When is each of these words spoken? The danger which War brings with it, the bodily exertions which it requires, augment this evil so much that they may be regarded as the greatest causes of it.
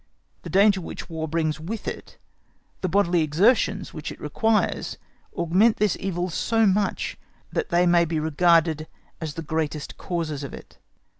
The 0.41 0.49
danger 0.49 0.81
which 0.81 1.11
War 1.11 1.27
brings 1.27 1.59
with 1.59 1.87
it, 1.87 2.17
the 2.81 2.89
bodily 2.89 3.21
exertions 3.21 3.93
which 3.93 4.11
it 4.11 4.19
requires, 4.19 4.97
augment 5.37 5.77
this 5.77 5.95
evil 5.99 6.31
so 6.31 6.65
much 6.65 7.19
that 7.51 7.69
they 7.69 7.85
may 7.85 8.05
be 8.05 8.19
regarded 8.19 8.87
as 9.21 9.35
the 9.35 9.43
greatest 9.43 9.99
causes 9.99 10.43
of 10.43 10.55
it. 10.55 10.79